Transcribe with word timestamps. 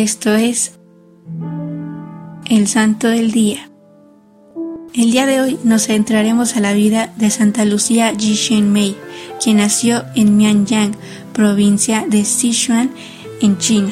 Esto 0.00 0.32
es 0.32 0.78
el 2.46 2.68
Santo 2.68 3.08
del 3.08 3.32
Día. 3.32 3.68
El 4.94 5.10
día 5.10 5.26
de 5.26 5.40
hoy 5.40 5.58
nos 5.64 5.88
centraremos 5.88 6.54
a 6.54 6.60
la 6.60 6.72
vida 6.72 7.12
de 7.16 7.30
Santa 7.30 7.64
Lucía 7.64 8.14
Jishen 8.16 8.72
Mei, 8.72 8.94
quien 9.42 9.56
nació 9.56 10.04
en 10.14 10.36
Mianyang, 10.36 10.94
provincia 11.32 12.04
de 12.08 12.24
Sichuan, 12.24 12.92
en 13.40 13.58
China, 13.58 13.90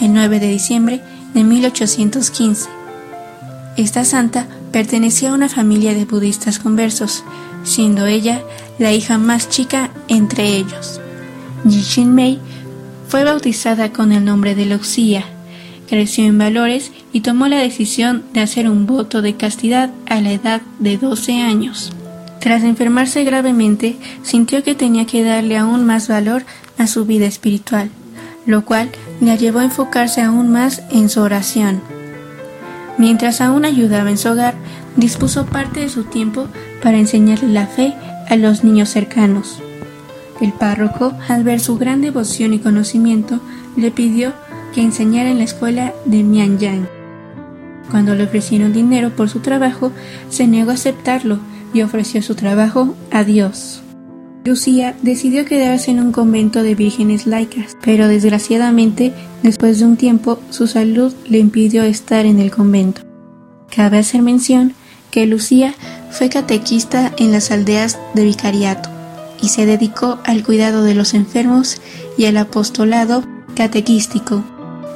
el 0.00 0.14
9 0.14 0.38
de 0.38 0.46
diciembre 0.46 1.00
de 1.34 1.42
1815. 1.42 2.70
Esta 3.76 4.04
santa 4.04 4.46
pertenecía 4.70 5.32
a 5.32 5.34
una 5.34 5.48
familia 5.48 5.94
de 5.94 6.04
budistas 6.04 6.60
conversos, 6.60 7.24
siendo 7.64 8.06
ella 8.06 8.40
la 8.78 8.92
hija 8.92 9.18
más 9.18 9.48
chica 9.48 9.90
entre 10.06 10.46
ellos. 10.46 11.00
Jishin 11.68 12.14
Mei 12.14 12.38
fue 13.08 13.24
bautizada 13.24 13.92
con 13.92 14.12
el 14.12 14.24
nombre 14.24 14.54
de 14.54 14.66
Luxia, 14.66 15.24
creció 15.90 16.24
en 16.24 16.38
valores 16.38 16.92
y 17.12 17.22
tomó 17.22 17.48
la 17.48 17.58
decisión 17.58 18.22
de 18.32 18.40
hacer 18.40 18.70
un 18.70 18.86
voto 18.86 19.22
de 19.22 19.34
castidad 19.34 19.90
a 20.06 20.20
la 20.20 20.30
edad 20.30 20.62
de 20.78 20.96
12 20.96 21.42
años. 21.42 21.92
Tras 22.38 22.62
enfermarse 22.62 23.24
gravemente, 23.24 23.96
sintió 24.22 24.62
que 24.62 24.76
tenía 24.76 25.04
que 25.04 25.24
darle 25.24 25.58
aún 25.58 25.84
más 25.84 26.06
valor 26.06 26.44
a 26.78 26.86
su 26.86 27.06
vida 27.06 27.26
espiritual, 27.26 27.90
lo 28.46 28.64
cual 28.64 28.88
la 29.20 29.34
llevó 29.34 29.58
a 29.58 29.64
enfocarse 29.64 30.22
aún 30.22 30.50
más 30.50 30.80
en 30.92 31.08
su 31.08 31.20
oración. 31.22 31.82
Mientras 32.96 33.40
aún 33.40 33.64
ayudaba 33.64 34.10
en 34.10 34.18
su 34.18 34.28
hogar, 34.28 34.54
dispuso 34.94 35.44
parte 35.46 35.80
de 35.80 35.88
su 35.88 36.04
tiempo 36.04 36.46
para 36.84 36.98
enseñarle 36.98 37.48
la 37.48 37.66
fe 37.66 37.94
a 38.28 38.36
los 38.36 38.62
niños 38.62 38.90
cercanos. 38.90 39.60
El 40.40 40.52
párroco, 40.52 41.12
al 41.28 41.42
ver 41.42 41.58
su 41.58 41.78
gran 41.78 42.00
devoción 42.00 42.54
y 42.54 42.60
conocimiento, 42.60 43.40
le 43.76 43.90
pidió 43.90 44.32
que 44.74 44.80
enseñara 44.80 45.30
en 45.30 45.38
la 45.38 45.44
escuela 45.44 45.94
de 46.04 46.22
Mianyang. 46.22 46.88
Cuando 47.90 48.14
le 48.14 48.24
ofrecieron 48.24 48.72
dinero 48.72 49.10
por 49.10 49.28
su 49.28 49.40
trabajo, 49.40 49.92
se 50.28 50.46
negó 50.46 50.70
a 50.70 50.74
aceptarlo 50.74 51.38
y 51.74 51.82
ofreció 51.82 52.22
su 52.22 52.34
trabajo 52.34 52.94
a 53.10 53.24
Dios. 53.24 53.82
Lucía 54.44 54.96
decidió 55.02 55.44
quedarse 55.44 55.90
en 55.90 56.00
un 56.00 56.12
convento 56.12 56.62
de 56.62 56.74
vírgenes 56.74 57.26
laicas, 57.26 57.76
pero 57.82 58.08
desgraciadamente, 58.08 59.12
después 59.42 59.78
de 59.78 59.84
un 59.84 59.96
tiempo, 59.96 60.38
su 60.50 60.66
salud 60.66 61.12
le 61.28 61.38
impidió 61.38 61.82
estar 61.82 62.24
en 62.24 62.40
el 62.40 62.50
convento. 62.50 63.02
Cabe 63.74 63.98
hacer 63.98 64.22
mención 64.22 64.72
que 65.10 65.26
Lucía 65.26 65.74
fue 66.10 66.28
catequista 66.28 67.12
en 67.18 67.32
las 67.32 67.50
aldeas 67.50 67.98
de 68.14 68.24
vicariato 68.24 68.88
y 69.42 69.48
se 69.48 69.66
dedicó 69.66 70.18
al 70.24 70.42
cuidado 70.42 70.84
de 70.84 70.94
los 70.94 71.14
enfermos 71.14 71.80
y 72.16 72.24
al 72.24 72.36
apostolado 72.36 73.24
catequístico. 73.54 74.44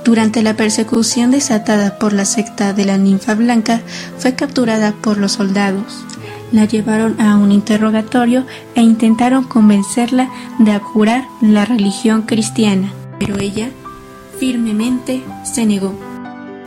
Durante 0.05 0.43
la 0.43 0.55
persecución 0.55 1.31
desatada 1.31 1.99
por 1.99 2.13
la 2.13 2.25
secta 2.25 2.73
de 2.73 2.85
la 2.85 2.99
ninfa 2.99 3.35
blanca, 3.35 3.81
fue 4.19 4.35
capturada 4.35 4.93
por 4.93 5.17
los 5.17 5.33
soldados. 5.33 6.05
La 6.53 6.67
llevaron 6.67 7.21
a 7.21 7.37
un 7.37 7.51
interrogatorio 7.51 8.45
e 8.75 8.83
intentaron 8.83 9.45
convencerla 9.45 10.31
de 10.59 10.73
acurar 10.73 11.25
la 11.41 11.65
religión 11.65 12.23
cristiana, 12.23 12.93
pero 13.19 13.39
ella 13.39 13.71
firmemente 14.39 15.23
se 15.43 15.65
negó. 15.65 15.95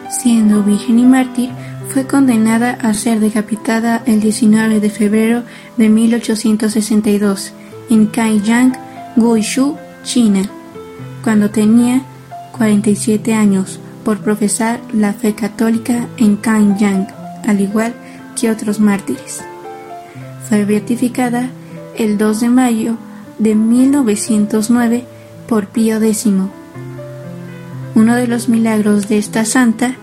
Siendo 0.10 0.64
virgen 0.64 1.00
y 1.00 1.06
mártir, 1.06 1.52
fue 1.94 2.08
condenada 2.08 2.78
a 2.82 2.94
ser 2.94 3.20
decapitada 3.20 4.02
el 4.06 4.20
19 4.20 4.80
de 4.80 4.90
febrero 4.90 5.44
de 5.78 5.90
1862 5.90 7.54
en 7.90 8.08
Kaiyang, 8.08 8.74
Guizhou, 9.16 9.78
China, 10.04 10.42
cuando 11.24 11.50
tenía 11.50 12.02
47 12.58 13.34
años 13.34 13.80
por 14.04 14.20
profesar 14.20 14.80
la 14.94 15.14
fe 15.14 15.36
católica 15.36 16.08
en 16.18 16.38
Kaiyang, 16.38 17.08
al 17.46 17.62
igual 17.62 17.94
que 18.40 18.50
otros 18.50 18.80
mártires. 18.80 19.42
Fue 20.48 20.66
beatificada 20.66 21.50
el 21.98 22.18
2 22.18 22.42
de 22.42 22.50
mayo 22.50 22.98
de 23.38 23.56
1909 23.56 25.06
por 25.48 25.68
Pío 25.68 26.02
X. 26.02 26.28
Uno 27.96 28.16
de 28.16 28.28
los 28.28 28.48
milagros 28.48 29.08
de 29.08 29.18
esta 29.18 29.46
santa 29.46 29.96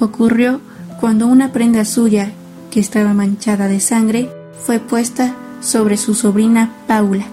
ocurrió 0.00 0.60
cuando 1.00 1.26
una 1.26 1.52
prenda 1.52 1.84
suya, 1.84 2.30
que 2.70 2.80
estaba 2.80 3.12
manchada 3.12 3.68
de 3.68 3.80
sangre, 3.80 4.30
fue 4.58 4.78
puesta 4.78 5.34
sobre 5.60 5.96
su 5.96 6.14
sobrina 6.14 6.72
Paula, 6.86 7.26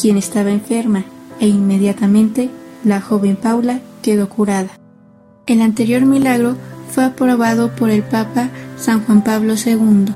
quien 0.00 0.16
estaba 0.16 0.50
enferma, 0.50 1.04
e 1.38 1.48
inmediatamente 1.48 2.50
la 2.84 3.00
joven 3.00 3.36
Paula 3.36 3.80
quedó 4.02 4.28
curada. 4.28 4.70
El 5.46 5.62
anterior 5.62 6.02
milagro 6.04 6.56
fue 6.90 7.04
aprobado 7.04 7.74
por 7.74 7.90
el 7.90 8.02
Papa 8.02 8.50
San 8.76 9.04
Juan 9.04 9.24
Pablo 9.24 9.54
II. 9.54 10.14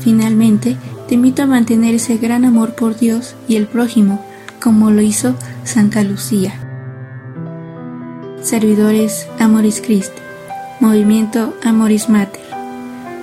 Finalmente, 0.00 0.76
te 1.06 1.14
invito 1.14 1.42
a 1.42 1.46
mantener 1.46 1.94
ese 1.94 2.16
gran 2.16 2.44
amor 2.44 2.74
por 2.74 2.96
Dios 2.96 3.34
y 3.46 3.56
el 3.56 3.66
prójimo, 3.66 4.24
como 4.62 4.90
lo 4.90 5.02
hizo 5.02 5.34
Santa 5.64 6.02
Lucía. 6.02 6.54
Servidores 8.40 9.28
Amoris 9.38 9.80
Christi, 9.80 10.20
Movimiento 10.80 11.54
Amoris 11.62 12.08
Mater. 12.08 12.42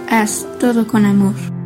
Haz 0.10 0.46
todo 0.60 0.88
con 0.88 1.06
amor. 1.06 1.59